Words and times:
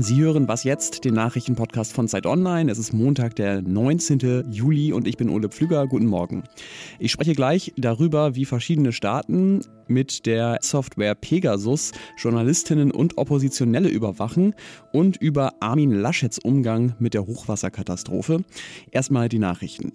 Sie 0.00 0.20
hören 0.20 0.46
Was 0.46 0.62
jetzt, 0.62 1.04
den 1.04 1.14
Nachrichtenpodcast 1.14 1.92
von 1.92 2.06
Zeit 2.06 2.24
Online. 2.24 2.70
Es 2.70 2.78
ist 2.78 2.92
Montag, 2.92 3.34
der 3.34 3.62
19. 3.62 4.44
Juli 4.48 4.92
und 4.92 5.08
ich 5.08 5.16
bin 5.16 5.28
Ole 5.28 5.48
Pflüger. 5.48 5.88
Guten 5.88 6.06
Morgen. 6.06 6.44
Ich 7.00 7.10
spreche 7.10 7.34
gleich 7.34 7.72
darüber, 7.76 8.36
wie 8.36 8.44
verschiedene 8.44 8.92
Staaten 8.92 9.62
mit 9.88 10.24
der 10.24 10.58
Software 10.62 11.16
Pegasus 11.16 11.90
Journalistinnen 12.16 12.92
und 12.92 13.18
Oppositionelle 13.18 13.88
überwachen 13.88 14.54
und 14.92 15.16
über 15.16 15.54
Armin 15.58 15.90
Laschets 15.90 16.38
Umgang 16.38 16.94
mit 17.00 17.14
der 17.14 17.26
Hochwasserkatastrophe. 17.26 18.44
Erstmal 18.92 19.28
die 19.28 19.40
Nachrichten. 19.40 19.92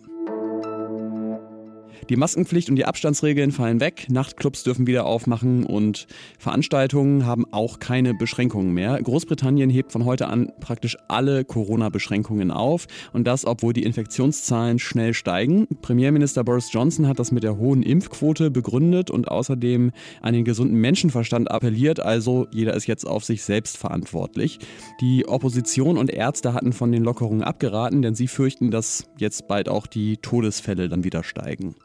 Die 2.09 2.17
Maskenpflicht 2.17 2.69
und 2.69 2.75
die 2.75 2.85
Abstandsregeln 2.85 3.51
fallen 3.51 3.79
weg, 3.79 4.07
Nachtclubs 4.09 4.63
dürfen 4.63 4.87
wieder 4.87 5.05
aufmachen 5.05 5.63
und 5.63 6.07
Veranstaltungen 6.37 7.25
haben 7.25 7.45
auch 7.51 7.79
keine 7.79 8.13
Beschränkungen 8.13 8.73
mehr. 8.73 9.01
Großbritannien 9.01 9.69
hebt 9.69 9.91
von 9.91 10.03
heute 10.03 10.27
an 10.27 10.51
praktisch 10.59 10.97
alle 11.07 11.45
Corona-Beschränkungen 11.45 12.51
auf 12.51 12.87
und 13.13 13.25
das, 13.25 13.45
obwohl 13.45 13.73
die 13.73 13.83
Infektionszahlen 13.83 14.79
schnell 14.79 15.13
steigen. 15.13 15.67
Premierminister 15.81 16.43
Boris 16.43 16.73
Johnson 16.73 17.07
hat 17.07 17.19
das 17.19 17.31
mit 17.31 17.43
der 17.43 17.57
hohen 17.57 17.83
Impfquote 17.83 18.51
begründet 18.51 19.09
und 19.09 19.29
außerdem 19.29 19.91
an 20.21 20.33
den 20.33 20.43
gesunden 20.43 20.79
Menschenverstand 20.79 21.51
appelliert, 21.51 22.01
also 22.01 22.47
jeder 22.51 22.73
ist 22.73 22.87
jetzt 22.87 23.07
auf 23.07 23.23
sich 23.23 23.43
selbst 23.43 23.77
verantwortlich. 23.77 24.59
Die 24.99 25.27
Opposition 25.27 25.97
und 25.97 26.11
Ärzte 26.11 26.53
hatten 26.53 26.73
von 26.73 26.91
den 26.91 27.03
Lockerungen 27.03 27.43
abgeraten, 27.43 28.01
denn 28.01 28.15
sie 28.15 28.27
fürchten, 28.27 28.71
dass 28.71 29.05
jetzt 29.17 29.47
bald 29.47 29.69
auch 29.69 29.87
die 29.87 30.17
Todesfälle 30.17 30.89
dann 30.89 31.03
wieder 31.03 31.23
steigen. 31.23 31.75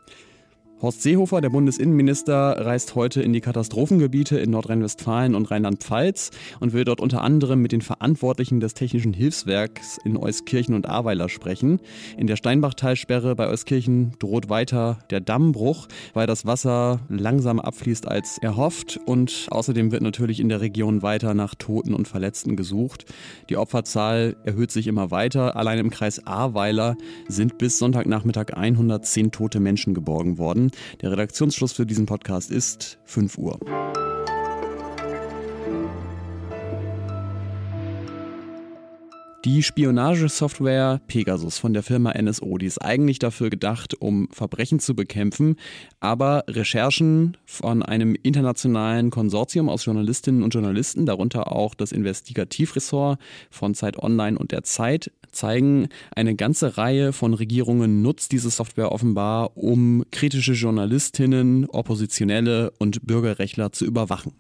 Horst 0.81 1.03
Seehofer, 1.03 1.41
der 1.41 1.51
Bundesinnenminister, 1.51 2.65
reist 2.65 2.95
heute 2.95 3.21
in 3.21 3.33
die 3.33 3.41
Katastrophengebiete 3.41 4.39
in 4.39 4.51
Nordrhein-Westfalen 4.51 5.35
und 5.35 5.51
Rheinland-Pfalz 5.51 6.31
und 6.61 6.73
will 6.73 6.85
dort 6.85 7.01
unter 7.01 7.23
anderem 7.23 7.61
mit 7.61 7.73
den 7.73 7.81
Verantwortlichen 7.81 8.61
des 8.61 8.75
Technischen 8.75 9.13
Hilfswerks 9.13 9.99
in 10.05 10.17
Euskirchen 10.17 10.77
und 10.77 10.89
Ahrweiler 10.89 11.29
sprechen. 11.29 11.81
In 12.17 12.29
der 12.29 12.37
Steinbachtalsperre 12.37 13.35
bei 13.35 13.49
Euskirchen 13.49 14.13
droht 14.21 14.51
weiter 14.51 15.01
der 15.11 15.19
Dammbruch, 15.19 15.89
weil 16.15 16.29
das 16.29 16.47
Wasser 16.47 17.01
langsamer 17.09 17.65
abfließt 17.65 18.07
als 18.07 18.39
erhofft 18.39 19.01
und 19.05 19.49
außerdem 19.51 19.91
wird 19.91 20.03
natürlich 20.03 20.39
in 20.39 20.49
der 20.49 20.61
Region 20.61 21.03
weiter 21.03 21.35
nach 21.35 21.57
Toten 21.57 21.93
und 21.93 22.07
Verletzten 22.07 22.55
gesucht. 22.55 23.05
Die 23.51 23.57
Opferzahl 23.57 24.37
erhöht 24.45 24.71
sich 24.71 24.87
immer 24.87 25.11
weiter. 25.11 25.57
Allein 25.57 25.81
im 25.81 25.91
Kreis 25.91 26.25
Ahrweiler 26.25 26.97
sind 27.27 27.59
bis 27.59 27.79
Sonntagnachmittag 27.79 28.55
110 28.55 29.33
tote 29.33 29.59
Menschen 29.59 29.93
geborgen 29.93 30.39
worden. 30.39 30.68
Der 31.01 31.11
Redaktionsschluss 31.13 31.73
für 31.73 31.87
diesen 31.87 32.07
Podcast 32.07 32.51
ist 32.51 32.99
5 33.05 33.39
Uhr. 33.39 33.59
Die 39.45 39.63
Spionagesoftware 39.63 41.01
Pegasus 41.07 41.59
von 41.59 41.73
der 41.73 41.85
Firma 41.85 42.13
NSO, 42.13 42.59
die 42.59 42.67
ist 42.67 42.83
eigentlich 42.83 43.21
dafür 43.21 43.51
gedacht, 43.51 43.95
um 43.99 44.29
Verbrechen 44.33 44.81
zu 44.81 44.97
bekämpfen, 44.97 45.57
aber 46.01 46.45
Recherchen 46.49 47.37
von 47.47 47.85
einem 47.85 48.17
internationalen 48.21 49.11
Konsortium 49.11 49.69
aus 49.69 49.85
Journalistinnen 49.85 50.43
und 50.43 50.55
Journalisten, 50.55 51.07
darunter 51.07 51.53
auch 51.53 51.77
das 51.77 51.93
Investigativressort 51.93 53.21
von 53.49 53.75
Zeit 53.75 53.97
Online 53.97 54.37
und 54.37 54.51
der 54.51 54.65
Zeit, 54.65 55.13
zeigen, 55.33 55.89
eine 56.15 56.35
ganze 56.35 56.79
Reihe 56.79 57.13
von 57.13 57.35
Regierungen 57.35 58.03
nutzt 58.03 58.33
diese 58.33 58.51
Software 58.51 58.93
offenbar, 58.93 59.57
um 59.57 60.05
kritische 60.11 60.53
Journalistinnen, 60.53 61.67
Oppositionelle 61.67 62.73
und 62.79 63.07
Bürgerrechtler 63.07 63.73
zu 63.73 63.85
überwachen. 63.85 64.33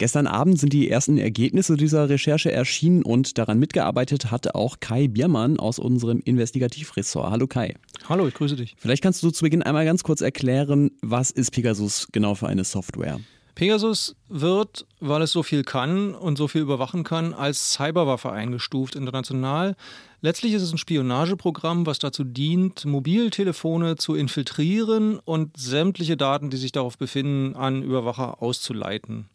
Gestern 0.00 0.26
Abend 0.26 0.58
sind 0.58 0.72
die 0.72 0.88
ersten 0.88 1.18
Ergebnisse 1.18 1.76
dieser 1.76 2.08
Recherche 2.08 2.50
erschienen 2.50 3.02
und 3.02 3.36
daran 3.36 3.58
mitgearbeitet 3.58 4.30
hat 4.30 4.54
auch 4.54 4.80
Kai 4.80 5.08
Biermann 5.08 5.58
aus 5.58 5.78
unserem 5.78 6.22
Investigativressort. 6.24 7.30
Hallo 7.30 7.46
Kai. 7.46 7.74
Hallo, 8.08 8.26
ich 8.26 8.32
grüße 8.32 8.56
dich. 8.56 8.74
Vielleicht 8.78 9.02
kannst 9.02 9.22
du 9.22 9.30
zu 9.30 9.44
Beginn 9.44 9.62
einmal 9.62 9.84
ganz 9.84 10.02
kurz 10.02 10.22
erklären, 10.22 10.90
was 11.02 11.30
ist 11.30 11.50
Pegasus 11.50 12.08
genau 12.12 12.34
für 12.34 12.48
eine 12.48 12.64
Software? 12.64 13.20
Pegasus 13.60 14.16
wird, 14.30 14.86
weil 15.00 15.20
es 15.20 15.32
so 15.32 15.42
viel 15.42 15.64
kann 15.64 16.14
und 16.14 16.38
so 16.38 16.48
viel 16.48 16.62
überwachen 16.62 17.04
kann, 17.04 17.34
als 17.34 17.74
Cyberwaffe 17.74 18.32
eingestuft 18.32 18.96
international. 18.96 19.76
Letztlich 20.22 20.54
ist 20.54 20.62
es 20.62 20.72
ein 20.72 20.78
Spionageprogramm, 20.78 21.84
was 21.84 21.98
dazu 21.98 22.24
dient, 22.24 22.86
Mobiltelefone 22.86 23.96
zu 23.96 24.14
infiltrieren 24.14 25.18
und 25.18 25.58
sämtliche 25.58 26.16
Daten, 26.16 26.48
die 26.48 26.56
sich 26.56 26.72
darauf 26.72 26.96
befinden, 26.96 27.54
an 27.54 27.82
Überwacher 27.82 28.42
auszuleiten. 28.42 29.28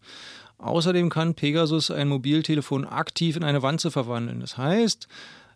Außerdem 0.57 1.11
kann 1.11 1.35
Pegasus 1.35 1.91
ein 1.91 2.07
Mobiltelefon 2.07 2.83
aktiv 2.83 3.35
in 3.35 3.43
eine 3.43 3.61
Wanze 3.61 3.91
verwandeln. 3.91 4.39
Das 4.39 4.57
heißt, 4.57 5.07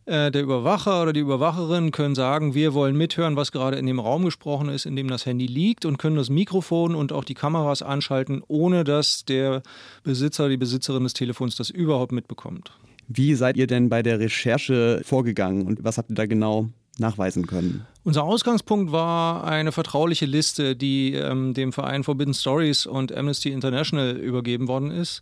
äh, 0.10 0.32
der 0.32 0.42
Überwacher 0.42 1.04
oder 1.04 1.14
die 1.14 1.20
Überwacherin 1.20 1.92
können 1.92 2.16
sagen, 2.16 2.56
wir 2.56 2.74
wollen 2.74 2.98
mithören, 2.98 3.36
was 3.36 3.52
gerade 3.52 3.78
in 3.78 3.86
dem 3.86 4.00
Raum 4.00 4.26
gesprochen 4.26 4.70
ist, 4.70 4.86
in 4.86 4.96
dem 4.96 5.08
das 5.08 5.26
Handy 5.26 5.46
liegt 5.46 5.86
und 5.86 5.98
können 5.98 6.16
das 6.16 6.30
Mikrofon 6.30 6.96
und 6.96 7.14
auch 7.14 7.24
die 7.24 7.36
Kameras 7.36 7.82
anschalten, 7.82 8.42
ohne 8.48 8.84
dass 8.84 9.24
der 9.26 9.62
Besitzer, 10.04 10.50
die 10.50 10.58
Besitzerin 10.58 11.04
des 11.04 11.14
Telefons 11.14 11.56
das 11.56 11.70
überhaupt 11.70 12.12
mitbekommt. 12.12 12.72
Wie 13.08 13.36
seid 13.36 13.58
ihr 13.58 13.68
denn 13.68 13.90
bei 13.90 14.02
der 14.02 14.20
Recherche 14.20 15.02
vorgegangen 15.04 15.68
und 15.68 15.84
was 15.84 15.98
habt 15.98 16.10
ihr 16.12 16.16
da 16.16 16.26
genau 16.26 16.70
nachweisen 16.98 17.46
können? 17.46 17.86
Unser 18.04 18.24
Ausgangspunkt 18.24 18.92
war 18.92 19.44
eine 19.46 19.72
vertrauliche 19.72 20.26
Liste, 20.26 20.76
die 20.76 21.14
ähm, 21.14 21.54
dem 21.54 21.72
Verein 21.72 22.04
Forbidden 22.04 22.34
Stories 22.34 22.86
und 22.86 23.16
Amnesty 23.16 23.52
International 23.52 24.18
übergeben 24.18 24.68
worden 24.68 24.90
ist, 24.90 25.22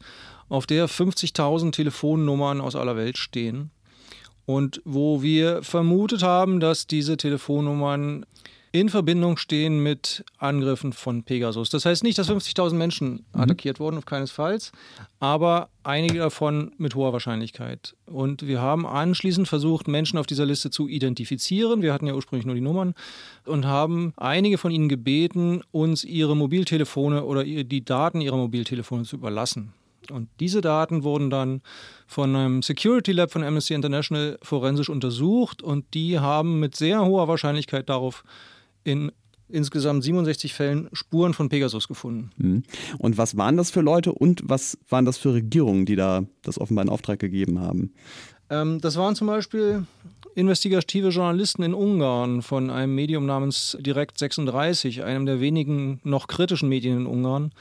auf 0.49 0.65
der 0.65 0.87
50.000 0.87 1.73
Telefonnummern 1.73 2.61
aus 2.61 2.75
aller 2.75 2.95
Welt 2.95 3.17
stehen 3.17 3.71
und 4.47 4.81
wo 4.85 5.21
wir 5.21 5.61
vermutet 5.61 6.23
haben, 6.23 6.61
dass 6.61 6.87
diese 6.87 7.17
Telefonnummern 7.17 8.25
in 8.71 8.89
Verbindung 8.89 9.37
stehen 9.37 9.83
mit 9.83 10.23
Angriffen 10.37 10.93
von 10.93 11.23
Pegasus. 11.23 11.69
Das 11.69 11.85
heißt 11.85 12.03
nicht, 12.03 12.17
dass 12.17 12.29
50.000 12.29 12.73
Menschen 12.75 13.25
mhm. 13.33 13.41
attackiert 13.41 13.79
wurden, 13.79 13.97
auf 13.97 14.05
keinesfalls, 14.05 14.71
aber 15.19 15.69
einige 15.83 16.19
davon 16.19 16.71
mit 16.77 16.95
hoher 16.95 17.11
Wahrscheinlichkeit. 17.11 17.95
Und 18.05 18.47
wir 18.47 18.61
haben 18.61 18.85
anschließend 18.85 19.49
versucht, 19.49 19.89
Menschen 19.89 20.17
auf 20.17 20.27
dieser 20.27 20.45
Liste 20.45 20.69
zu 20.69 20.87
identifizieren. 20.87 21.81
Wir 21.81 21.93
hatten 21.93 22.07
ja 22.07 22.13
ursprünglich 22.13 22.45
nur 22.45 22.55
die 22.55 22.61
Nummern 22.61 22.93
und 23.45 23.65
haben 23.65 24.13
einige 24.15 24.57
von 24.57 24.71
ihnen 24.71 24.87
gebeten, 24.87 25.61
uns 25.71 26.05
ihre 26.05 26.37
Mobiltelefone 26.37 27.25
oder 27.25 27.43
die 27.43 27.83
Daten 27.83 28.21
ihrer 28.21 28.37
Mobiltelefone 28.37 29.03
zu 29.03 29.17
überlassen. 29.17 29.73
Und 30.11 30.29
diese 30.39 30.61
Daten 30.61 31.03
wurden 31.03 31.29
dann 31.29 31.61
von 32.07 32.35
einem 32.35 32.61
Security 32.61 33.11
Lab 33.11 33.31
von 33.31 33.43
Amnesty 33.43 33.73
International 33.73 34.37
forensisch 34.41 34.89
untersucht 34.89 35.61
und 35.61 35.93
die 35.93 36.19
haben 36.19 36.59
mit 36.59 36.75
sehr 36.75 37.03
hoher 37.05 37.27
Wahrscheinlichkeit 37.27 37.89
darauf 37.89 38.23
in 38.83 39.11
insgesamt 39.49 40.03
67 40.03 40.53
Fällen 40.53 40.89
Spuren 40.93 41.33
von 41.33 41.49
Pegasus 41.49 41.87
gefunden. 41.87 42.31
Mhm. 42.37 42.63
Und 42.97 43.17
was 43.17 43.37
waren 43.37 43.57
das 43.57 43.71
für 43.71 43.81
Leute 43.81 44.11
und 44.11 44.41
was 44.43 44.77
waren 44.89 45.05
das 45.05 45.17
für 45.17 45.33
Regierungen, 45.33 45.85
die 45.85 45.95
da 45.95 46.23
das 46.41 46.59
offenbar 46.59 46.83
in 46.83 46.89
Auftrag 46.89 47.19
gegeben 47.19 47.59
haben? 47.59 47.93
Ähm, 48.49 48.79
das 48.81 48.97
waren 48.97 49.15
zum 49.15 49.27
Beispiel 49.27 49.85
investigative 50.35 51.09
Journalisten 51.09 51.63
in 51.63 51.73
Ungarn 51.73 52.41
von 52.41 52.69
einem 52.69 52.93
Medium 52.93 53.25
namens 53.25 53.77
Direkt 53.79 54.17
36, 54.19 55.03
einem 55.03 55.25
der 55.25 55.39
wenigen 55.39 55.99
noch 56.03 56.27
kritischen 56.27 56.69
Medien 56.69 56.97
in 56.97 57.05
Ungarn, 57.07 57.51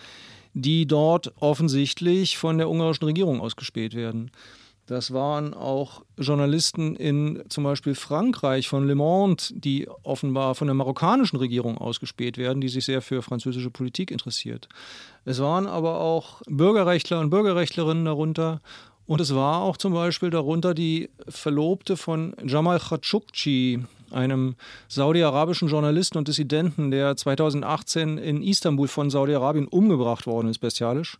die 0.59 0.87
dort 0.87 1.35
offensichtlich 1.39 2.39
von 2.39 2.57
der 2.57 2.71
ungarischen 2.71 3.05
Regierung 3.05 3.43
ausgespäht 3.43 3.95
werden. 3.95 4.31
Das 4.87 5.13
waren 5.13 5.53
auch 5.53 6.03
Journalisten 6.17 6.97
in 6.97 7.43
zum 7.49 7.65
Beispiel 7.65 7.95
Frankreich 7.95 8.69
von 8.69 8.87
Le 8.87 8.95
Monde, 8.95 9.43
die 9.51 9.87
offenbar 10.03 10.55
von 10.55 10.69
der 10.69 10.75
marokkanischen 10.75 11.39
Regierung 11.39 11.77
ausgespäht 11.77 12.39
werden, 12.39 12.63
die 12.63 12.69
sich 12.69 12.87
sehr 12.87 13.03
für 13.03 13.21
französische 13.21 13.71
Politik 13.71 14.11
interessiert. 14.11 14.69
Es 15.27 15.41
waren 15.41 15.67
aber 15.67 16.01
auch 16.01 16.41
Bürgerrechtler 16.49 17.21
und 17.21 17.31
Bürgerrechtlerinnen 17.31 18.07
darunter. 18.07 18.63
Und 19.07 19.21
es 19.21 19.35
war 19.35 19.61
auch 19.61 19.77
zum 19.77 19.93
Beispiel 19.93 20.31
darunter 20.31 20.73
die 20.73 21.11
Verlobte 21.29 21.97
von 21.97 22.35
Jamal 22.45 22.81
Khashoggi, 22.81 23.85
einem 24.17 24.57
saudi-arabischen 24.89 25.69
Journalisten 25.69 26.19
und 26.19 26.27
Dissidenten, 26.27 26.91
der 26.91 27.17
2018 27.17 28.19
in 28.19 28.43
Istanbul 28.43 28.89
von 28.89 29.11
Saudi-Arabien 29.11 29.69
umgebracht 29.69 30.27
worden 30.27 30.49
ist, 30.49 30.59
bestialisch. 30.59 31.19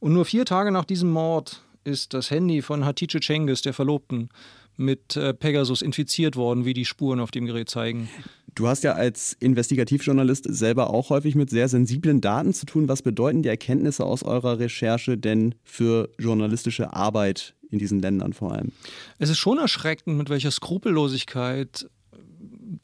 Und 0.00 0.12
nur 0.12 0.24
vier 0.24 0.44
Tage 0.44 0.70
nach 0.70 0.84
diesem 0.84 1.10
Mord 1.10 1.62
ist 1.84 2.12
das 2.12 2.30
Handy 2.30 2.60
von 2.60 2.84
Hatice 2.84 3.20
Cengiz, 3.20 3.62
der 3.62 3.72
Verlobten, 3.72 4.28
mit 4.76 5.16
äh, 5.16 5.32
Pegasus 5.32 5.82
infiziert 5.82 6.36
worden, 6.36 6.64
wie 6.64 6.74
die 6.74 6.84
Spuren 6.84 7.20
auf 7.20 7.30
dem 7.30 7.46
Gerät 7.46 7.70
zeigen. 7.70 8.08
Du 8.54 8.68
hast 8.68 8.84
ja 8.84 8.92
als 8.92 9.36
Investigativjournalist 9.40 10.46
selber 10.48 10.90
auch 10.90 11.10
häufig 11.10 11.34
mit 11.34 11.50
sehr 11.50 11.68
sensiblen 11.68 12.20
Daten 12.20 12.52
zu 12.52 12.66
tun. 12.66 12.88
Was 12.88 13.02
bedeuten 13.02 13.42
die 13.42 13.48
Erkenntnisse 13.48 14.04
aus 14.04 14.22
eurer 14.22 14.58
Recherche 14.58 15.18
denn 15.18 15.54
für 15.64 16.08
journalistische 16.18 16.92
Arbeit 16.92 17.54
in 17.70 17.78
diesen 17.78 18.00
Ländern 18.00 18.32
vor 18.32 18.52
allem? 18.52 18.72
Es 19.18 19.28
ist 19.28 19.38
schon 19.38 19.58
erschreckend, 19.58 20.16
mit 20.16 20.30
welcher 20.30 20.52
Skrupellosigkeit 20.52 21.88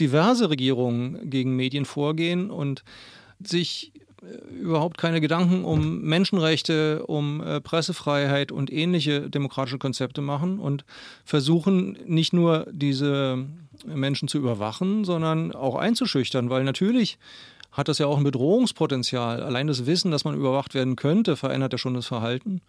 diverse 0.01 0.51
Regierungen 0.51 1.31
gegen 1.31 1.55
Medien 1.57 1.85
vorgehen 1.85 2.51
und 2.51 2.83
sich 3.39 3.93
überhaupt 4.51 4.99
keine 4.99 5.21
Gedanken 5.21 5.65
um 5.65 6.03
Menschenrechte, 6.03 7.05
um 7.07 7.41
äh, 7.43 7.61
Pressefreiheit 7.61 8.53
und 8.53 8.73
ähnliche 8.73 9.31
demokratische 9.31 9.79
Konzepte 9.79 10.21
machen 10.21 10.59
und 10.59 10.85
versuchen 11.25 11.99
nicht 12.07 12.33
nur 12.33 12.67
diese 12.71 13.47
Menschen 13.87 14.29
zu 14.29 14.39
überwachen, 14.39 15.05
sondern 15.05 15.53
auch 15.53 15.77
einzuschüchtern, 15.77 16.51
weil 16.51 16.65
natürlich 16.65 17.19
hat 17.73 17.89
das 17.89 17.99
ja 17.99 18.07
auch 18.07 18.19
ein 18.19 18.25
Bedrohungspotenzial. 18.25 19.43
Allein 19.43 19.69
das 19.69 19.87
Wissen, 19.87 20.11
dass 20.11 20.25
man 20.25 20.35
überwacht 20.35 20.75
werden 20.75 20.97
könnte, 20.97 21.37
verändert 21.37 21.73
ja 21.73 21.79
schon 21.79 21.95
das 21.95 22.07
Verhalten. 22.07 22.61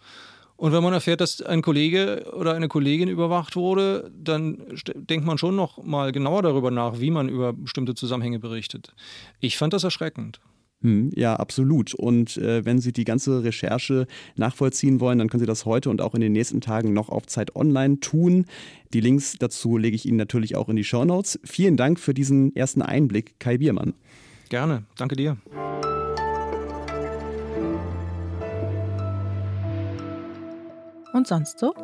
Und 0.61 0.73
wenn 0.73 0.83
man 0.83 0.93
erfährt, 0.93 1.21
dass 1.21 1.41
ein 1.41 1.63
Kollege 1.63 2.31
oder 2.37 2.53
eine 2.53 2.67
Kollegin 2.67 3.09
überwacht 3.09 3.55
wurde, 3.55 4.11
dann 4.15 4.59
denkt 4.93 5.25
man 5.25 5.39
schon 5.39 5.55
noch 5.55 5.83
mal 5.83 6.11
genauer 6.11 6.43
darüber 6.43 6.69
nach, 6.69 6.99
wie 6.99 7.09
man 7.09 7.29
über 7.29 7.51
bestimmte 7.51 7.95
Zusammenhänge 7.95 8.37
berichtet. 8.37 8.93
Ich 9.39 9.57
fand 9.57 9.73
das 9.73 9.83
erschreckend. 9.83 10.39
Hm, 10.83 11.09
ja, 11.15 11.35
absolut. 11.35 11.95
Und 11.95 12.37
äh, 12.37 12.63
wenn 12.63 12.79
Sie 12.79 12.93
die 12.93 13.05
ganze 13.05 13.43
Recherche 13.43 14.05
nachvollziehen 14.35 14.99
wollen, 14.99 15.17
dann 15.17 15.29
können 15.29 15.39
Sie 15.39 15.47
das 15.47 15.65
heute 15.65 15.89
und 15.89 15.99
auch 15.99 16.13
in 16.13 16.21
den 16.21 16.31
nächsten 16.31 16.61
Tagen 16.61 16.93
noch 16.93 17.09
auf 17.09 17.25
Zeit 17.25 17.55
Online 17.55 17.99
tun. 17.99 18.45
Die 18.93 19.01
Links 19.01 19.37
dazu 19.39 19.79
lege 19.79 19.95
ich 19.95 20.05
Ihnen 20.05 20.17
natürlich 20.17 20.55
auch 20.55 20.69
in 20.69 20.75
die 20.75 20.83
Show 20.83 21.03
Notes. 21.05 21.39
Vielen 21.43 21.75
Dank 21.75 21.99
für 21.99 22.13
diesen 22.13 22.55
ersten 22.55 22.83
Einblick, 22.83 23.39
Kai 23.39 23.57
Biermann. 23.57 23.95
Gerne, 24.49 24.83
danke 24.95 25.15
dir. 25.15 25.37
Und 31.21 31.27
sonst 31.27 31.59
so? 31.59 31.75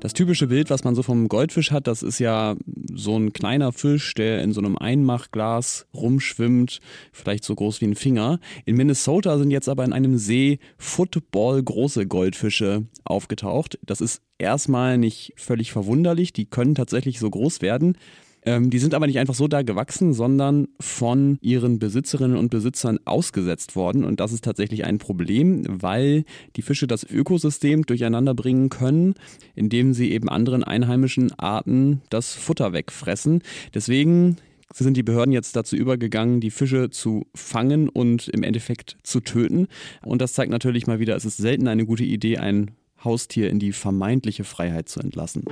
Das 0.00 0.14
typische 0.14 0.48
Bild, 0.48 0.68
was 0.68 0.82
man 0.82 0.96
so 0.96 1.04
vom 1.04 1.28
Goldfisch 1.28 1.70
hat, 1.70 1.86
das 1.86 2.02
ist 2.02 2.18
ja 2.18 2.56
so 2.92 3.16
ein 3.16 3.32
kleiner 3.32 3.70
Fisch, 3.70 4.14
der 4.14 4.42
in 4.42 4.52
so 4.52 4.60
einem 4.60 4.76
Einmachglas 4.76 5.86
rumschwimmt, 5.94 6.80
vielleicht 7.12 7.44
so 7.44 7.54
groß 7.54 7.80
wie 7.80 7.84
ein 7.84 7.94
Finger. 7.94 8.40
In 8.64 8.76
Minnesota 8.76 9.38
sind 9.38 9.52
jetzt 9.52 9.68
aber 9.68 9.84
in 9.84 9.92
einem 9.92 10.18
See 10.18 10.58
Football 10.76 11.62
große 11.62 12.08
Goldfische 12.08 12.84
aufgetaucht. 13.04 13.78
Das 13.86 14.00
ist 14.00 14.22
erstmal 14.38 14.98
nicht 14.98 15.34
völlig 15.36 15.70
verwunderlich, 15.70 16.32
die 16.32 16.46
können 16.46 16.74
tatsächlich 16.74 17.20
so 17.20 17.30
groß 17.30 17.62
werden. 17.62 17.96
Ähm, 18.44 18.70
die 18.70 18.78
sind 18.78 18.94
aber 18.94 19.06
nicht 19.06 19.18
einfach 19.18 19.34
so 19.34 19.48
da 19.48 19.62
gewachsen, 19.62 20.12
sondern 20.12 20.68
von 20.80 21.38
ihren 21.40 21.78
Besitzerinnen 21.78 22.36
und 22.36 22.50
Besitzern 22.50 22.98
ausgesetzt 23.04 23.76
worden. 23.76 24.04
Und 24.04 24.20
das 24.20 24.32
ist 24.32 24.44
tatsächlich 24.44 24.84
ein 24.84 24.98
Problem, 24.98 25.64
weil 25.68 26.24
die 26.56 26.62
Fische 26.62 26.86
das 26.86 27.04
Ökosystem 27.04 27.86
durcheinander 27.86 28.34
bringen 28.34 28.68
können, 28.68 29.14
indem 29.54 29.94
sie 29.94 30.10
eben 30.12 30.28
anderen 30.28 30.64
einheimischen 30.64 31.32
Arten 31.38 32.02
das 32.10 32.34
Futter 32.34 32.72
wegfressen. 32.72 33.42
Deswegen 33.74 34.36
sind 34.74 34.96
die 34.96 35.02
Behörden 35.02 35.32
jetzt 35.32 35.54
dazu 35.54 35.76
übergegangen, 35.76 36.40
die 36.40 36.50
Fische 36.50 36.90
zu 36.90 37.26
fangen 37.34 37.88
und 37.88 38.28
im 38.28 38.42
Endeffekt 38.42 38.96
zu 39.02 39.20
töten. 39.20 39.68
Und 40.02 40.22
das 40.22 40.32
zeigt 40.32 40.50
natürlich 40.50 40.86
mal 40.86 40.98
wieder, 40.98 41.14
es 41.14 41.24
ist 41.24 41.36
selten 41.36 41.68
eine 41.68 41.86
gute 41.86 42.04
Idee, 42.04 42.38
ein 42.38 42.72
Haustier 43.04 43.50
in 43.50 43.58
die 43.58 43.72
vermeintliche 43.72 44.44
Freiheit 44.44 44.88
zu 44.88 45.00
entlassen. 45.00 45.44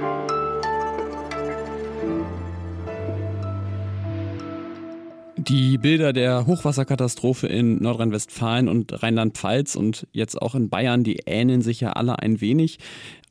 Die 5.48 5.78
Bilder 5.78 6.12
der 6.12 6.46
Hochwasserkatastrophe 6.46 7.46
in 7.46 7.82
Nordrhein-Westfalen 7.82 8.68
und 8.68 9.02
Rheinland-Pfalz 9.02 9.74
und 9.74 10.06
jetzt 10.12 10.40
auch 10.40 10.54
in 10.54 10.68
Bayern, 10.68 11.02
die 11.02 11.20
ähneln 11.24 11.62
sich 11.62 11.80
ja 11.80 11.92
alle 11.92 12.18
ein 12.18 12.42
wenig. 12.42 12.78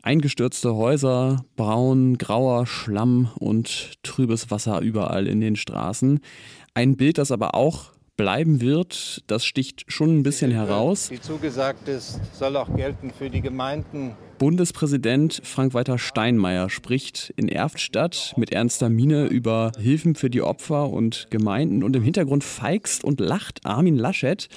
Eingestürzte 0.01 0.75
Häuser, 0.75 1.45
braun, 1.55 2.17
grauer 2.17 2.65
Schlamm 2.65 3.29
und 3.37 3.91
trübes 4.01 4.49
Wasser 4.49 4.81
überall 4.81 5.27
in 5.27 5.39
den 5.39 5.55
Straßen. 5.55 6.21
Ein 6.73 6.97
Bild, 6.97 7.19
das 7.19 7.31
aber 7.31 7.53
auch 7.53 7.91
bleiben 8.17 8.59
wird, 8.59 9.21
das 9.27 9.45
sticht 9.45 9.85
schon 9.87 10.17
ein 10.17 10.23
bisschen 10.23 10.49
heraus. 10.49 11.11
Wie 11.11 11.21
zugesagt 11.21 11.87
ist, 11.87 12.19
soll 12.33 12.57
auch 12.57 12.75
gelten 12.75 13.11
für 13.11 13.29
die 13.29 13.41
Gemeinden 13.41 14.15
Bundespräsident 14.39 15.41
Frank-Walter 15.43 15.97
Steinmeier 15.97 16.69
spricht 16.69 17.33
in 17.35 17.49
Erftstadt 17.49 18.33
mit 18.37 18.53
ernster 18.53 18.87
Miene 18.89 19.27
über 19.27 19.73
Hilfen 19.77 20.15
für 20.15 20.29
die 20.29 20.41
Opfer 20.41 20.89
und 20.89 21.27
Gemeinden 21.29 21.83
und 21.83 21.93
im 21.93 22.03
Hintergrund 22.03 22.45
feigst 22.45 23.03
und 23.03 23.19
lacht 23.19 23.65
Armin 23.65 23.97
Laschet, 23.97 24.47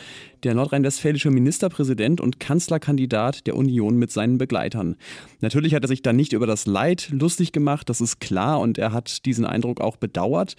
der 0.45 0.55
nordrhein-westfälische 0.55 1.33
Ministerpräsident 1.33 2.21
und 2.21 2.39
Kanzlerkandidat 2.39 3.49
der 3.49 3.57
Union 3.57 3.97
mit 3.97 4.13
seinen 4.13 4.39
Begleitern. 4.39 4.95
Natürlich 5.41 5.75
hat 5.75 5.83
er 5.83 5.89
sich 5.89 6.03
da 6.03 6.13
nicht 6.13 6.33
über 6.33 6.47
das 6.47 6.67
Leid 6.67 7.09
lustig 7.11 7.51
gemacht, 7.51 7.91
das 7.91 8.01
ist 8.01 8.21
klar 8.21 8.61
und 8.61 8.79
er 8.79 8.93
hat 8.93 9.27
diesen 9.27 9.45
Eindruck 9.45 9.81
auch 9.81 9.97
bedauert. 9.97 10.55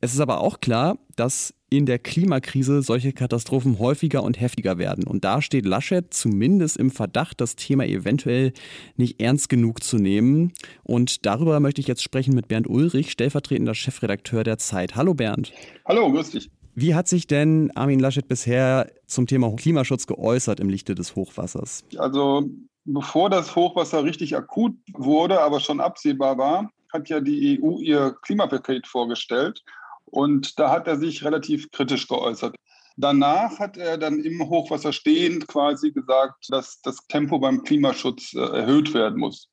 Es 0.00 0.14
ist 0.14 0.20
aber 0.20 0.40
auch 0.40 0.60
klar, 0.60 0.98
dass 1.14 1.54
in 1.72 1.86
der 1.86 1.98
Klimakrise 1.98 2.82
solche 2.82 3.12
Katastrophen 3.12 3.78
häufiger 3.78 4.22
und 4.22 4.40
heftiger 4.40 4.76
werden. 4.76 5.04
Und 5.04 5.24
da 5.24 5.40
steht 5.40 5.64
Laschet 5.64 6.12
zumindest 6.12 6.76
im 6.76 6.90
Verdacht, 6.90 7.40
das 7.40 7.56
Thema 7.56 7.86
eventuell 7.86 8.52
nicht 8.96 9.20
ernst 9.20 9.48
genug 9.48 9.82
zu 9.82 9.96
nehmen. 9.96 10.52
Und 10.82 11.26
darüber 11.26 11.60
möchte 11.60 11.80
ich 11.80 11.86
jetzt 11.86 12.02
sprechen 12.02 12.34
mit 12.34 12.48
Bernd 12.48 12.68
Ulrich, 12.68 13.10
stellvertretender 13.10 13.74
Chefredakteur 13.74 14.44
der 14.44 14.58
Zeit. 14.58 14.96
Hallo 14.96 15.14
Bernd. 15.14 15.52
Hallo, 15.86 16.10
grüß 16.10 16.30
dich. 16.30 16.50
Wie 16.74 16.94
hat 16.94 17.06
sich 17.06 17.26
denn 17.26 17.70
Armin 17.74 18.00
Laschet 18.00 18.26
bisher 18.26 18.90
zum 19.06 19.26
Thema 19.26 19.54
Klimaschutz 19.54 20.06
geäußert 20.06 20.58
im 20.58 20.70
Lichte 20.70 20.94
des 20.94 21.14
Hochwassers? 21.16 21.84
Also 21.98 22.48
bevor 22.84 23.28
das 23.28 23.54
Hochwasser 23.54 24.04
richtig 24.04 24.36
akut 24.36 24.74
wurde, 24.94 25.40
aber 25.40 25.60
schon 25.60 25.80
absehbar 25.80 26.38
war, 26.38 26.70
hat 26.92 27.08
ja 27.08 27.20
die 27.20 27.60
EU 27.62 27.78
ihr 27.78 28.16
Klimapaket 28.22 28.86
vorgestellt. 28.86 29.62
Und 30.06 30.58
da 30.58 30.70
hat 30.70 30.86
er 30.86 30.96
sich 30.96 31.24
relativ 31.24 31.70
kritisch 31.70 32.08
geäußert. 32.08 32.54
Danach 32.96 33.58
hat 33.58 33.76
er 33.76 33.98
dann 33.98 34.20
im 34.20 34.48
Hochwasser 34.48 34.92
stehend 34.92 35.46
quasi 35.48 35.92
gesagt, 35.92 36.46
dass 36.48 36.80
das 36.82 37.06
Tempo 37.08 37.38
beim 37.38 37.62
Klimaschutz 37.62 38.34
äh, 38.34 38.40
erhöht 38.40 38.92
werden 38.94 39.18
muss. 39.18 39.48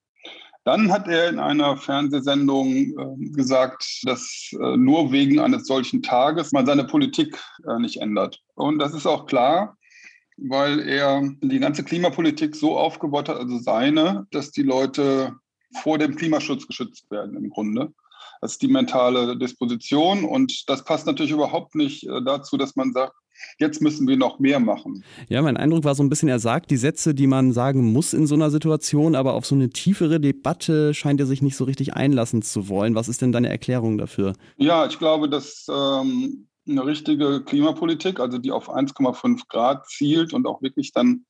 Dann 0.65 0.91
hat 0.91 1.07
er 1.07 1.29
in 1.29 1.39
einer 1.39 1.77
Fernsehsendung 1.77 2.67
äh, 2.69 3.29
gesagt, 3.31 4.01
dass 4.03 4.51
äh, 4.53 4.77
nur 4.77 5.11
wegen 5.11 5.39
eines 5.39 5.65
solchen 5.65 6.03
Tages 6.03 6.51
man 6.51 6.65
seine 6.65 6.83
Politik 6.83 7.41
äh, 7.67 7.79
nicht 7.79 8.01
ändert. 8.01 8.39
Und 8.55 8.79
das 8.79 8.93
ist 8.93 9.07
auch 9.07 9.25
klar, 9.25 9.77
weil 10.37 10.79
er 10.81 11.27
die 11.41 11.59
ganze 11.59 11.83
Klimapolitik 11.83 12.55
so 12.55 12.77
aufgebaut 12.77 13.29
hat, 13.29 13.37
also 13.37 13.57
seine, 13.57 14.27
dass 14.31 14.51
die 14.51 14.63
Leute 14.63 15.33
vor 15.81 15.97
dem 15.97 16.15
Klimaschutz 16.15 16.67
geschützt 16.67 17.09
werden 17.09 17.35
im 17.35 17.49
Grunde. 17.49 17.93
Das 18.41 18.53
ist 18.53 18.61
die 18.61 18.67
mentale 18.67 19.37
Disposition 19.37 20.23
und 20.23 20.69
das 20.69 20.83
passt 20.85 21.05
natürlich 21.05 21.31
überhaupt 21.31 21.75
nicht 21.75 22.07
dazu, 22.25 22.57
dass 22.57 22.75
man 22.75 22.93
sagt, 22.93 23.13
jetzt 23.57 23.81
müssen 23.81 24.07
wir 24.07 24.17
noch 24.17 24.39
mehr 24.39 24.59
machen. 24.59 25.03
Ja, 25.27 25.41
mein 25.41 25.57
Eindruck 25.57 25.83
war 25.83 25.95
so 25.95 26.03
ein 26.03 26.09
bisschen, 26.09 26.29
er 26.29 26.39
sagt 26.39 26.71
die 26.71 26.77
Sätze, 26.77 27.13
die 27.13 27.27
man 27.27 27.51
sagen 27.51 27.91
muss 27.91 28.13
in 28.13 28.27
so 28.27 28.35
einer 28.35 28.49
Situation, 28.49 29.15
aber 29.15 29.33
auf 29.33 29.45
so 29.45 29.55
eine 29.55 29.69
tiefere 29.69 30.19
Debatte 30.19 30.93
scheint 30.93 31.19
er 31.19 31.25
sich 31.25 31.41
nicht 31.41 31.55
so 31.55 31.63
richtig 31.63 31.93
einlassen 31.93 32.41
zu 32.41 32.69
wollen. 32.69 32.95
Was 32.95 33.09
ist 33.09 33.21
denn 33.21 33.31
deine 33.31 33.49
Erklärung 33.49 33.97
dafür? 33.97 34.33
Ja, 34.57 34.85
ich 34.85 34.99
glaube, 34.99 35.29
dass 35.29 35.67
ähm, 35.69 36.47
eine 36.67 36.85
richtige 36.85 37.43
Klimapolitik, 37.43 38.19
also 38.19 38.37
die 38.37 38.51
auf 38.51 38.69
1,5 38.69 39.47
Grad 39.47 39.87
zielt 39.87 40.33
und 40.33 40.45
auch 40.45 40.61
wirklich 40.61 40.91
dann, 40.93 41.25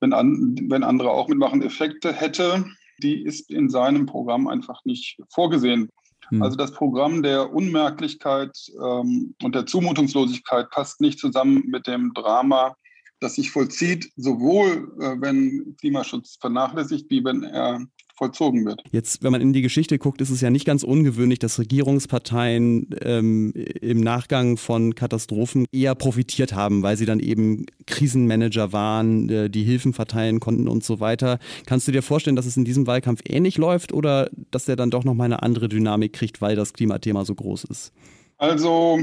wenn, 0.00 0.12
an, 0.12 0.56
wenn 0.68 0.82
andere 0.82 1.10
auch 1.10 1.28
mitmachen, 1.28 1.62
Effekte 1.62 2.12
hätte, 2.12 2.64
die 3.02 3.22
ist 3.22 3.50
in 3.50 3.68
seinem 3.68 4.06
Programm 4.06 4.48
einfach 4.48 4.80
nicht 4.84 5.18
vorgesehen. 5.28 5.90
Hm. 6.30 6.42
Also 6.42 6.56
das 6.56 6.72
Programm 6.72 7.22
der 7.22 7.52
Unmerklichkeit 7.52 8.56
ähm, 8.82 9.34
und 9.42 9.54
der 9.54 9.66
Zumutungslosigkeit 9.66 10.70
passt 10.70 11.00
nicht 11.00 11.18
zusammen 11.18 11.64
mit 11.66 11.86
dem 11.86 12.12
Drama, 12.14 12.76
das 13.20 13.36
sich 13.36 13.50
vollzieht, 13.50 14.10
sowohl 14.16 14.92
äh, 15.00 15.16
wenn 15.20 15.76
Klimaschutz 15.80 16.36
vernachlässigt, 16.40 17.10
wie 17.10 17.24
wenn 17.24 17.42
er 17.44 17.86
vollzogen 18.16 18.64
wird. 18.64 18.82
Jetzt, 18.92 19.22
wenn 19.22 19.32
man 19.32 19.40
in 19.40 19.52
die 19.52 19.62
Geschichte 19.62 19.98
guckt, 19.98 20.20
ist 20.20 20.30
es 20.30 20.40
ja 20.40 20.50
nicht 20.50 20.64
ganz 20.64 20.82
ungewöhnlich, 20.82 21.38
dass 21.38 21.58
Regierungsparteien 21.58 22.88
ähm, 23.02 23.52
im 23.52 24.00
Nachgang 24.00 24.56
von 24.56 24.94
Katastrophen 24.94 25.66
eher 25.72 25.94
profitiert 25.94 26.54
haben, 26.54 26.82
weil 26.82 26.96
sie 26.96 27.06
dann 27.06 27.20
eben 27.20 27.66
Krisenmanager 27.86 28.72
waren, 28.72 29.28
äh, 29.28 29.50
die 29.50 29.64
Hilfen 29.64 29.92
verteilen 29.92 30.40
konnten 30.40 30.68
und 30.68 30.84
so 30.84 31.00
weiter. 31.00 31.38
Kannst 31.66 31.88
du 31.88 31.92
dir 31.92 32.02
vorstellen, 32.02 32.36
dass 32.36 32.46
es 32.46 32.56
in 32.56 32.64
diesem 32.64 32.86
Wahlkampf 32.86 33.20
ähnlich 33.28 33.58
läuft 33.58 33.92
oder 33.92 34.30
dass 34.50 34.64
der 34.64 34.76
dann 34.76 34.90
doch 34.90 35.04
nochmal 35.04 35.26
eine 35.26 35.42
andere 35.42 35.68
Dynamik 35.68 36.12
kriegt, 36.12 36.40
weil 36.40 36.56
das 36.56 36.72
Klimathema 36.72 37.24
so 37.24 37.34
groß 37.34 37.64
ist? 37.64 37.92
Also 38.38 38.98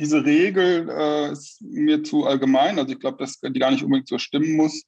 diese 0.00 0.24
Regel 0.24 0.88
äh, 0.88 1.32
ist 1.32 1.60
mir 1.60 2.02
zu 2.02 2.26
allgemein. 2.26 2.78
Also 2.78 2.92
ich 2.92 2.98
glaube, 2.98 3.18
dass 3.18 3.38
die 3.38 3.58
gar 3.58 3.70
nicht 3.70 3.84
unbedingt 3.84 4.08
so 4.08 4.18
stimmen 4.18 4.56
muss. 4.56 4.84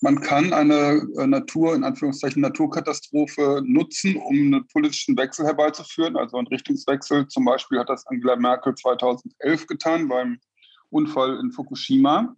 Man 0.00 0.20
kann 0.20 0.52
eine 0.52 1.06
äh, 1.18 1.26
Natur, 1.26 1.74
in 1.74 1.84
Anführungszeichen 1.84 2.40
Naturkatastrophe 2.40 3.62
nutzen, 3.64 4.16
um 4.16 4.36
einen 4.36 4.66
politischen 4.68 5.16
Wechsel 5.16 5.44
herbeizuführen, 5.44 6.16
also 6.16 6.36
einen 6.36 6.46
Richtungswechsel. 6.46 7.26
Zum 7.28 7.44
Beispiel 7.44 7.80
hat 7.80 7.88
das 7.88 8.06
Angela 8.06 8.36
Merkel 8.36 8.74
2011 8.74 9.66
getan 9.66 10.08
beim 10.08 10.38
Unfall 10.90 11.38
in 11.40 11.50
Fukushima. 11.50 12.34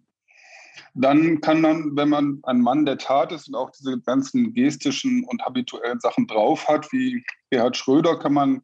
Dann 0.93 1.39
kann 1.41 1.61
man, 1.61 1.95
wenn 1.95 2.09
man 2.09 2.39
ein 2.43 2.59
Mann 2.59 2.85
der 2.85 2.97
Tat 2.97 3.31
ist 3.31 3.47
und 3.47 3.55
auch 3.55 3.69
diese 3.71 3.99
ganzen 4.01 4.53
gestischen 4.53 5.23
und 5.25 5.43
habituellen 5.43 5.99
Sachen 5.99 6.27
drauf 6.27 6.67
hat, 6.67 6.91
wie 6.91 7.23
Gerhard 7.49 7.77
Schröder, 7.77 8.17
kann 8.17 8.33
man 8.33 8.61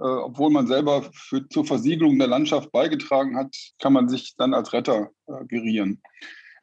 obwohl 0.00 0.50
man 0.50 0.66
selber 0.66 1.04
für, 1.12 1.48
zur 1.48 1.64
Versiegelung 1.64 2.18
der 2.18 2.28
Landschaft 2.28 2.70
beigetragen 2.72 3.36
hat, 3.36 3.54
kann 3.80 3.92
man 3.92 4.08
sich 4.08 4.34
dann 4.36 4.54
als 4.54 4.72
Retter 4.72 5.10
äh, 5.26 5.44
gerieren. 5.46 6.00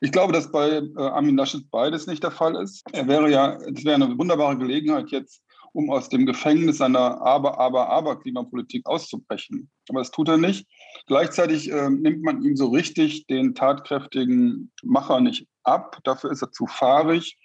Ich 0.02 0.12
glaube, 0.12 0.34
dass 0.34 0.52
bei 0.52 0.70
äh, 0.70 0.92
Armin 0.98 1.38
Laschet 1.38 1.70
beides 1.72 2.08
nicht 2.08 2.24
der 2.24 2.32
Fall 2.32 2.62
ist. 2.62 2.84
Er 2.92 3.08
wäre 3.08 3.32
ja, 3.32 3.56
es 3.56 3.86
wäre 3.86 3.96
eine 3.96 4.18
wunderbare 4.18 4.58
Gelegenheit 4.58 5.12
jetzt, 5.12 5.42
um 5.72 5.90
aus 5.90 6.10
dem 6.10 6.25
Gefängnis 6.25 6.78
seiner 6.78 7.22
Aber, 7.22 7.58
Aber, 7.60 7.90
Aber 7.90 8.20
Klimapolitik 8.20 8.86
auszubrechen. 8.86 9.70
Aber 9.90 10.00
das 10.00 10.12
tut 10.12 10.28
er 10.28 10.38
nicht. 10.38 10.68
Gleichzeitig 11.08 11.72
äh, 11.72 11.90
nimmt 11.90 12.22
man 12.22 12.44
ihm 12.44 12.56
so 12.56 12.68
richtig 12.68 13.28
den 13.28 13.56
tatkräftigen 13.56 14.72
Macher 14.84 15.22
nicht 15.22 15.48
ab. 15.63 16.00
Dafür 16.04 16.32
ist 16.32 16.42
er 16.42 16.52
zu 16.52 16.68
fahrig. 16.68 17.38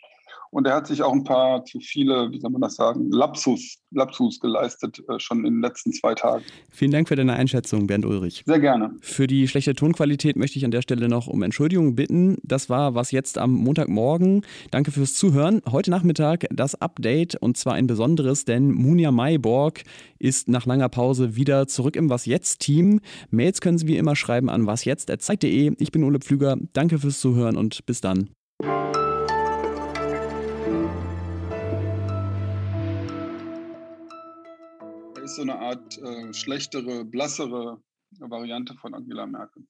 Und 0.50 0.66
er 0.66 0.74
hat 0.74 0.86
sich 0.86 1.02
auch 1.02 1.12
ein 1.12 1.24
paar 1.24 1.64
zu 1.64 1.80
viele, 1.80 2.30
wie 2.30 2.40
soll 2.40 2.50
man 2.50 2.60
das 2.62 2.76
sagen, 2.76 3.10
Lapsus, 3.10 3.78
Lapsus 3.90 4.40
geleistet, 4.40 5.02
äh, 5.08 5.18
schon 5.18 5.44
in 5.44 5.54
den 5.54 5.62
letzten 5.62 5.92
zwei 5.92 6.14
Tagen. 6.14 6.44
Vielen 6.70 6.90
Dank 6.90 7.08
für 7.08 7.16
deine 7.16 7.34
Einschätzung, 7.34 7.86
Bernd 7.86 8.06
Ulrich. 8.06 8.42
Sehr 8.46 8.60
gerne. 8.60 8.94
Für 9.00 9.26
die 9.26 9.48
schlechte 9.48 9.74
Tonqualität 9.74 10.36
möchte 10.36 10.58
ich 10.58 10.64
an 10.64 10.70
der 10.70 10.82
Stelle 10.82 11.08
noch 11.08 11.26
um 11.26 11.42
Entschuldigung 11.42 11.94
bitten. 11.94 12.38
Das 12.42 12.70
war 12.70 12.94
was 12.94 13.10
jetzt 13.10 13.38
am 13.38 13.52
Montagmorgen. 13.52 14.42
Danke 14.70 14.90
fürs 14.90 15.14
Zuhören. 15.14 15.62
Heute 15.70 15.90
Nachmittag 15.90 16.46
das 16.50 16.74
Update 16.80 17.36
und 17.36 17.56
zwar 17.56 17.74
ein 17.74 17.86
besonderes, 17.86 18.44
denn 18.44 18.72
Munja 18.72 19.10
Mayborg 19.10 19.82
ist 20.18 20.48
nach 20.48 20.66
langer 20.66 20.88
Pause 20.88 21.36
wieder 21.36 21.66
zurück 21.66 21.96
im 21.96 22.10
Was 22.10 22.26
Jetzt 22.26 22.60
Team. 22.60 23.00
Mails 23.30 23.60
können 23.60 23.78
Sie 23.78 23.86
wie 23.86 23.96
immer 23.96 24.16
schreiben 24.16 24.48
an 24.48 24.66
wasjetzt.zeit.de. 24.66 25.74
Ich 25.78 25.92
bin 25.92 26.04
Ole 26.04 26.18
Pflüger. 26.18 26.56
Danke 26.72 26.98
fürs 26.98 27.20
Zuhören 27.20 27.56
und 27.56 27.84
bis 27.86 28.00
dann. 28.00 28.30
Ist 35.28 35.36
so 35.36 35.42
eine 35.42 35.58
Art 35.58 35.98
äh, 35.98 36.32
schlechtere, 36.32 37.04
blassere 37.04 37.82
Variante 38.18 38.74
von 38.74 38.94
Angela 38.94 39.26
Merkel. 39.26 39.66